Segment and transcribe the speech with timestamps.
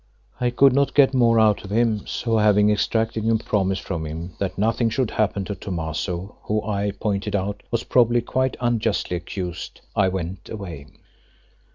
[0.39, 4.33] I could get no more out of him, so having extracted a promise from him
[4.39, 9.81] that nothing should happen to Thomaso who, I pointed out, was probably quite unjustly accused,
[9.95, 10.87] I went away.